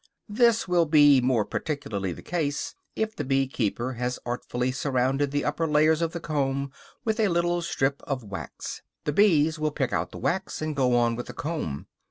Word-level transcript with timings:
This 0.29 0.67
will 0.67 0.87
be 0.87 1.21
more 1.21 1.45
particularly 1.45 2.11
the 2.11 2.23
case 2.23 2.73
if 2.95 3.15
the 3.15 3.23
bee 3.23 3.47
keeper 3.47 3.93
has 3.93 4.17
artfully 4.25 4.71
surrounded 4.71 5.29
the 5.29 5.45
upper 5.45 5.67
layers 5.67 6.01
of 6.01 6.11
the 6.11 6.19
comb 6.19 6.71
with 7.05 7.19
a 7.19 7.27
little 7.27 7.61
strip 7.61 8.01
of 8.07 8.23
wax; 8.23 8.81
the 9.03 9.13
bees 9.13 9.59
will 9.59 9.69
pick 9.69 9.93
out 9.93 10.09
the 10.09 10.17
wax, 10.17 10.59
and 10.59 10.75
go 10.75 10.95
on 10.95 11.15
with 11.15 11.27
the 11.27 11.33
comb. 11.33 11.85